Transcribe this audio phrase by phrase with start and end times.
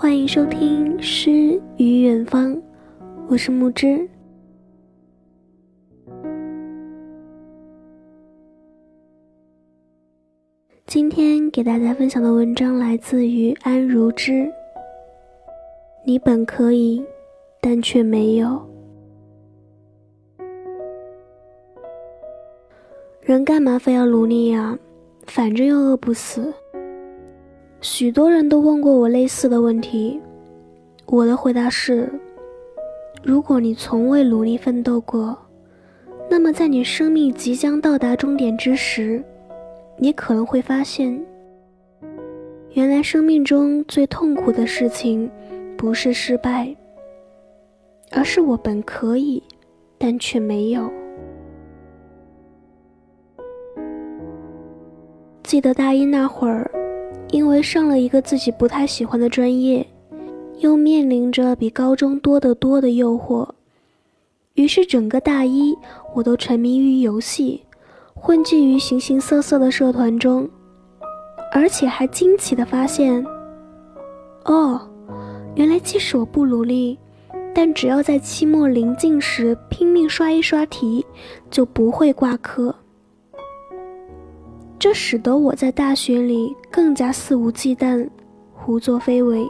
[0.00, 2.54] 欢迎收听《诗与远方》，
[3.26, 4.08] 我是木之。
[10.86, 14.48] 今天给大家分享的文章来自于安如之。
[16.06, 17.04] 你本可以，
[17.60, 18.64] 但却没有。
[23.20, 24.78] 人干嘛非要努力呀？
[25.26, 26.54] 反正又饿不死。
[27.80, 30.20] 许多人都问过我类似的问题，
[31.06, 32.12] 我的回答是：
[33.22, 35.38] 如果你从未努力奋斗过，
[36.28, 39.22] 那么在你生命即将到达终点之时，
[39.96, 41.24] 你可能会发现，
[42.72, 45.30] 原来生命中最痛苦的事情，
[45.76, 46.74] 不是失败，
[48.10, 49.40] 而是我本可以，
[49.96, 50.90] 但却没有。
[55.44, 56.68] 记得大一那会儿。
[57.30, 59.86] 因为上了一个自己不太喜欢的专业，
[60.58, 63.48] 又面临着比高中多得多的诱惑，
[64.54, 65.76] 于是整个大一
[66.14, 67.62] 我都沉迷于游戏，
[68.14, 70.48] 混迹于形形色色的社团中，
[71.52, 73.24] 而且还惊奇地发现，
[74.44, 74.80] 哦，
[75.54, 76.98] 原来即使我不努力，
[77.54, 81.04] 但只要在期末临近时拼命刷一刷题，
[81.50, 82.74] 就不会挂科。
[84.78, 88.08] 这使得我在大学里更加肆无忌惮、
[88.52, 89.44] 胡作非为，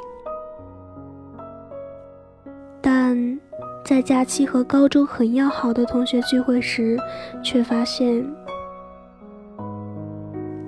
[2.81, 3.39] 但
[3.85, 6.99] 在假期和高中很要好的同学聚会时，
[7.45, 8.25] 却发现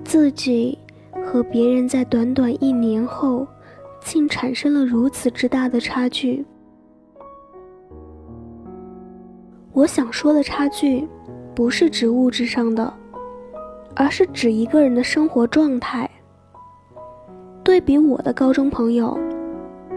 [0.05, 0.77] 自己
[1.25, 3.47] 和别人在短短一年后，
[4.03, 6.45] 竟产生了如此之大的差距。
[9.73, 11.09] 我想说的差距，
[11.55, 12.93] 不是指物质上的。
[13.95, 16.09] 而是指一个人的生活状态。
[17.63, 19.19] 对比我的高中朋友，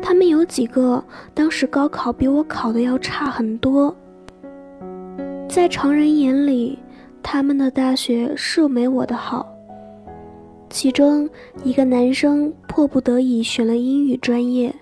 [0.01, 3.95] 他们有几个当时高考比我考的要差很多。
[5.47, 6.77] 在常人眼里，
[7.21, 9.47] 他们的大学是没我的好。
[10.69, 11.29] 其中
[11.63, 14.73] 一个男生迫不得已选了英语专业。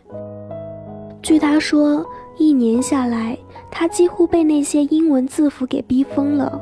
[1.21, 2.05] 据他说，
[2.37, 3.37] 一年下来，
[3.69, 6.59] 他几乎被那些英文字符给逼疯了。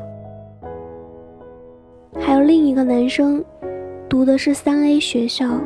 [2.50, 3.46] 另一个男生，
[4.10, 5.62] 读的是三 A 学校，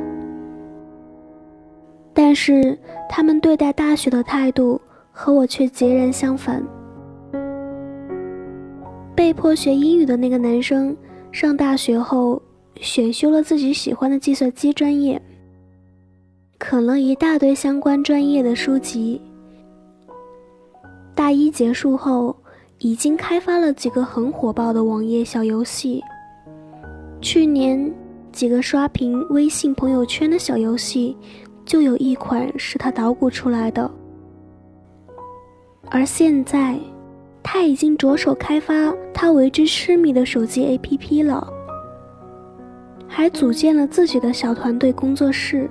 [2.14, 2.78] 但是
[3.08, 6.62] 他们对待大学的态度和我却截然相反。
[9.16, 10.94] 被迫学英语的那个男生，
[11.32, 12.42] 上大学后
[12.76, 15.22] 选修了自己喜欢的计算机专业，
[16.60, 19.22] 啃了一大堆相关专业的书籍。
[21.16, 22.36] 大一结束后，
[22.80, 26.04] 已经开发了几个很火爆的网页小游戏。
[27.24, 27.90] 去年
[28.34, 31.16] 几个刷屏微信朋友圈的小游戏，
[31.64, 33.90] 就有一款是他捣鼓出来的。
[35.90, 36.78] 而现在，
[37.42, 41.48] 他已经着手开发他为之痴迷的手机 APP 了，
[43.08, 45.70] 还组建了自己的小团队工作室。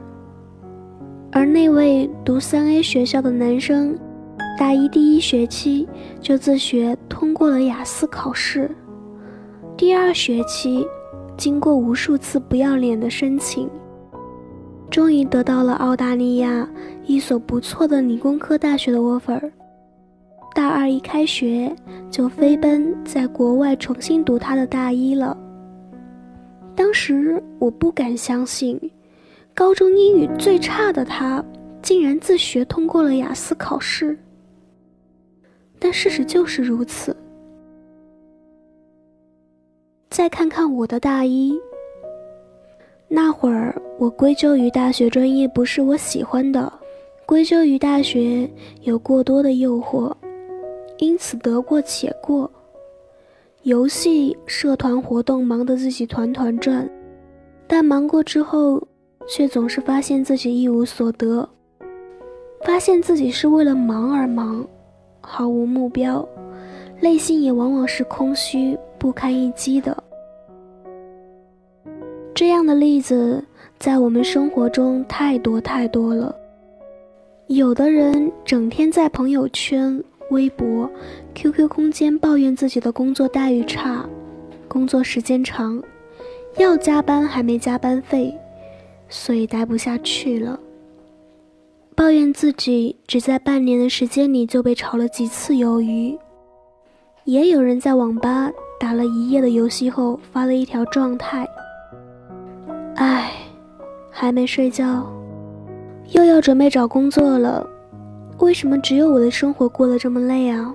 [1.32, 3.94] 而那位读三 A 学校的男生，
[4.58, 5.86] 大一第一学期
[6.18, 8.70] 就自学通过了雅思考试，
[9.76, 10.86] 第二学期。
[11.42, 13.68] 经过无数次不要脸的申请，
[14.88, 16.70] 终于得到了澳大利亚
[17.04, 19.50] 一所不错的理工科大学的 offer。
[20.54, 21.74] 大二一开学
[22.08, 25.36] 就飞奔在国外重新读他的大一了。
[26.76, 28.80] 当时我不敢相信，
[29.52, 31.44] 高中英语最差的他
[31.82, 34.16] 竟然自学通过了雅思考试。
[35.80, 37.16] 但事实就是如此。
[40.12, 41.58] 再看看我的大一，
[43.08, 46.70] 那会儿我归咎于大学专业不是我喜欢的，
[47.24, 48.46] 归咎于大学
[48.82, 50.12] 有过多的诱惑，
[50.98, 52.48] 因此得过且过。
[53.62, 56.86] 游戏、社团活动忙得自己团团转，
[57.66, 58.86] 但忙过之后，
[59.26, 61.48] 却总是发现自己一无所得，
[62.66, 64.62] 发现自己是为了忙而忙，
[65.22, 66.28] 毫无目标，
[67.00, 68.78] 内心也往往是空虚。
[69.02, 70.00] 不堪一击的。
[72.32, 73.44] 这样的例子
[73.76, 76.32] 在我们生活中太多太多了。
[77.48, 80.00] 有的人整天在朋友圈、
[80.30, 80.88] 微博、
[81.34, 84.08] QQ 空间抱怨自己的工作待遇差、
[84.68, 85.82] 工作时间长，
[86.56, 88.32] 要加班还没加班费，
[89.08, 90.60] 所以待不下去了。
[91.96, 96.16] 抱怨自己只在半年的时间里就被炒了几次鱿鱼。
[97.24, 98.50] 也有人在网吧
[98.82, 101.48] 打了一夜的游戏后发了一条状态。
[102.96, 103.30] 唉，
[104.10, 105.08] 还没睡觉，
[106.08, 107.64] 又要准备找工作了，
[108.38, 110.74] 为什么只有我的生活过得这么累啊？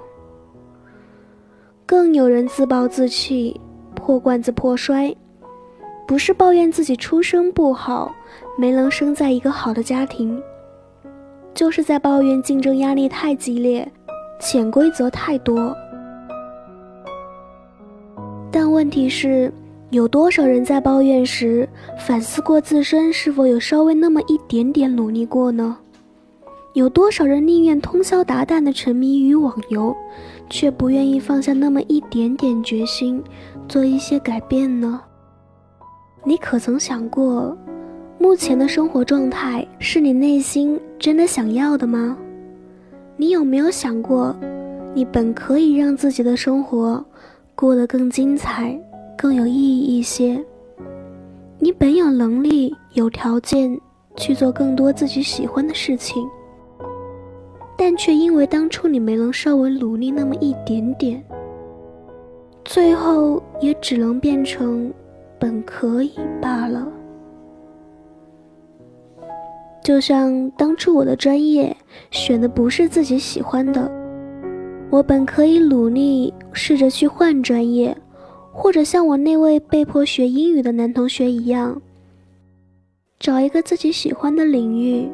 [1.85, 3.59] 更有人自暴自弃，
[3.93, 5.13] 破罐子破摔，
[6.07, 8.15] 不是抱怨自己出身不好，
[8.57, 10.41] 没能生在一个好的家庭，
[11.53, 13.85] 就是在抱怨竞争压力太激烈，
[14.39, 15.75] 潜规则太多。
[18.51, 19.51] 但问题是。
[19.89, 21.65] 有多少人在抱怨时
[21.97, 25.77] 反思过自身是否有稍微那么一点点努力过呢？
[26.73, 29.95] 有多少人宁愿通宵达旦的沉迷于网游，
[30.49, 33.23] 却不愿意放下那么一点点决心，
[33.69, 34.99] 做一些改变呢？
[36.25, 37.57] 你可曾想过，
[38.19, 42.17] 目前的生活状态是你内心真的想要的吗？
[43.15, 44.35] 你有没有想过，
[44.93, 47.05] 你本可以让自己的生活
[47.57, 48.79] 过得更精彩？
[49.17, 50.39] 更有意义一些。
[51.57, 53.75] 你本有能力、有条件
[54.15, 56.23] 去做更多自己喜欢的事情，
[57.75, 61.19] 但却因为当初你没能稍微努力那么一点点，
[62.63, 64.93] 最后也只能变成
[65.39, 66.87] 本可以罢了。
[69.83, 71.75] 就像当初我的专业
[72.11, 73.91] 选的不是自己喜欢的，
[74.89, 77.95] 我本可以努力试着去换专业。
[78.59, 81.79] 或者像我那位被迫学英语的男同学一样，
[83.19, 85.07] 找一个自己喜欢的领域，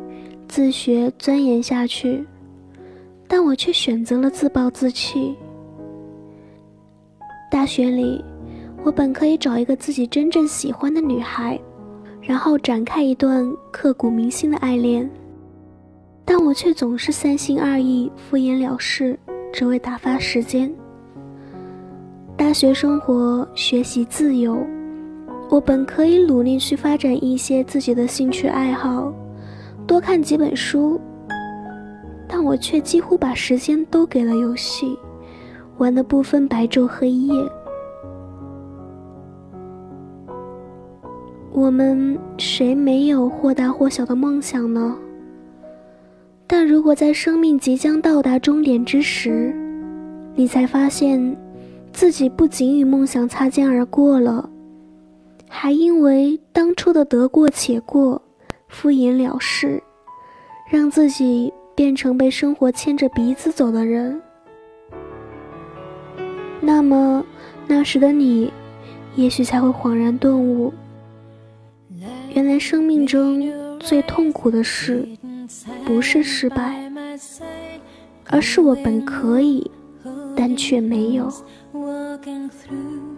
[0.47, 2.25] 自学钻研下去。
[3.27, 5.35] 但我却选择了自暴自弃。
[7.51, 8.23] 大学里，
[8.85, 11.59] 我本可以找一个自己真正喜欢的女孩，
[12.21, 15.07] 然后展开一段刻骨铭心的爱恋，
[16.23, 19.19] 但我却总是三心二意、敷衍了事，
[19.53, 20.69] 只为打发时间。
[22.35, 24.57] 大学生活，学习自由，
[25.47, 29.13] 我本可以努力去发展一些自己的兴趣爱好，
[29.85, 30.99] 多看几本书，
[32.27, 34.97] 但我却几乎把时间都给了游戏，
[35.77, 37.47] 玩的不分白昼黑夜。
[41.51, 44.97] 我们谁没有或大或小的梦想呢？
[46.55, 49.51] 但如果在生命即将到达终点之时，
[50.35, 51.35] 你才发现。
[51.91, 54.47] 自己不仅与梦想擦肩而过了，
[55.49, 58.21] 还因为当初的得过且过、
[58.67, 59.81] 敷衍了事，
[60.71, 64.21] 让自己变成被生活牵着鼻子走的人。
[66.61, 67.25] 那么，
[67.67, 68.51] 那时的你，
[69.15, 70.71] 也许才会恍然顿悟：
[72.33, 75.07] 原来生命中最痛苦的事，
[75.85, 76.91] 不是失败
[78.29, 79.69] 而是我本可以
[80.35, 81.31] 但却没有。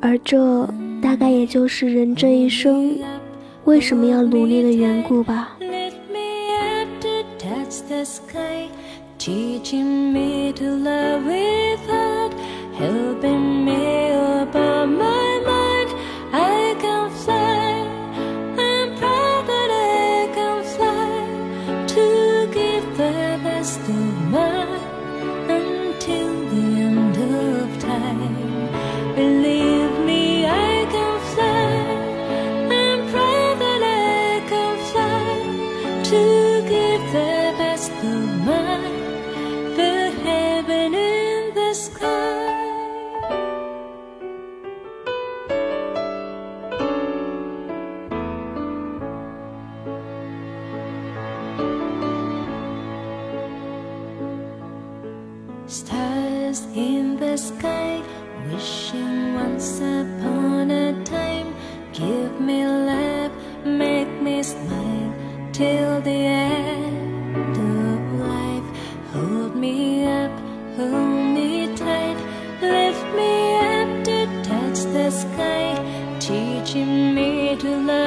[0.02, 0.68] 而这
[1.02, 2.98] 大概也就是人这一生
[3.66, 5.58] 为什么要努力的缘故吧。
[9.18, 11.26] Teaching me to love
[55.68, 58.00] Stars in the sky,
[58.48, 61.56] wishing once upon a time.
[61.92, 63.32] Give me love,
[63.66, 65.14] make me smile
[65.52, 68.78] till the end of life.
[69.12, 70.32] Hold me up,
[70.78, 72.18] hold me tight,
[72.62, 75.74] lift me up to touch the sky,
[76.20, 78.05] teaching me to love.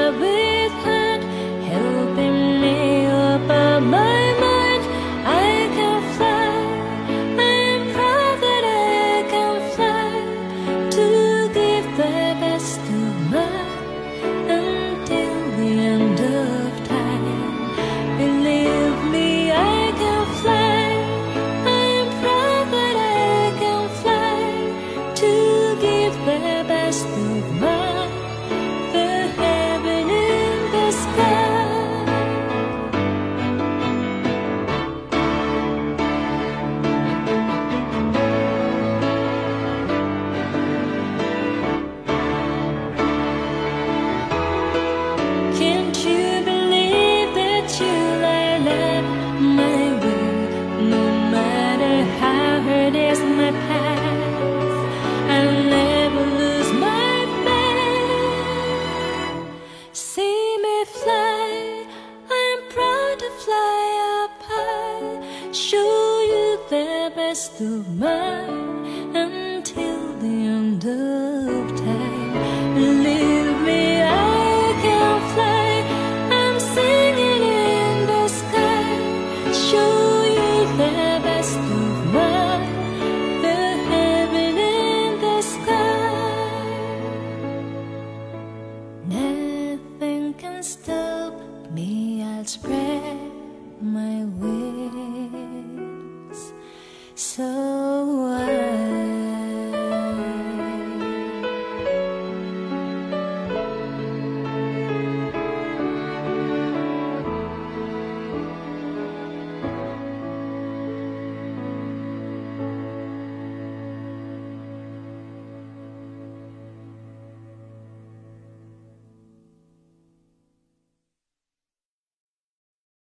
[59.92, 60.27] C'est